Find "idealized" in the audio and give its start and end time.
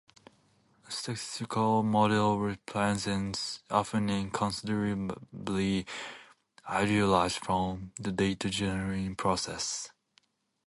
6.67-7.37